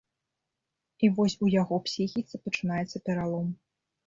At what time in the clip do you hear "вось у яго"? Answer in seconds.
1.19-1.79